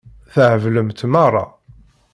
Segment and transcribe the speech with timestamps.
[0.33, 1.45] Theblemt meṛṛa.